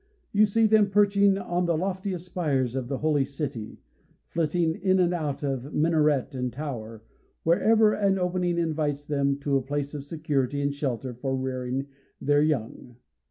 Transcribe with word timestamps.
You 0.33 0.47
see 0.47 0.65
them 0.65 0.89
perching 0.89 1.37
on 1.37 1.67
the 1.67 1.77
loftiest 1.77 2.25
spires 2.25 2.75
of 2.75 2.87
the 2.87 2.97
Holy 2.97 3.23
City, 3.23 3.77
flitting 4.29 4.73
in 4.73 4.97
and 4.97 5.13
out 5.13 5.43
of 5.43 5.75
minaret 5.75 6.33
and 6.33 6.51
tower, 6.51 7.03
wherever 7.43 7.93
an 7.93 8.17
opening 8.17 8.57
invites 8.57 9.05
them 9.05 9.37
to 9.41 9.57
a 9.57 9.61
place 9.61 9.93
of 9.93 10.03
security 10.03 10.59
and 10.59 10.73
shelter 10.73 11.13
for 11.13 11.37
rearing 11.37 11.85
their 12.19 12.41
young. 12.41 12.95